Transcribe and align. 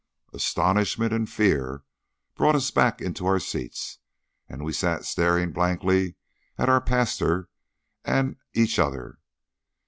Astonishment 0.33 1.13
and 1.13 1.29
fear 1.29 1.83
brought 2.33 2.55
us 2.55 2.71
back 2.71 3.03
into 3.03 3.27
our 3.27 3.37
seats, 3.39 3.99
and 4.49 4.63
we 4.65 4.73
sat 4.73 5.05
staring 5.05 5.51
blankly 5.51 6.15
at 6.57 6.69
our 6.69 6.81
pastor 6.81 7.49
and 8.03 8.37
each 8.55 8.79
other. 8.79 9.19